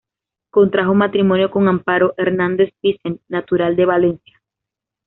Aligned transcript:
Contrajo 0.49 0.95
matrimonio 0.95 1.51
con 1.51 1.67
Amparo 1.67 2.15
Hernández 2.17 2.73
Vicent, 2.81 3.21
natural 3.27 3.75
de 3.75 3.85
Valencia. 3.85 4.41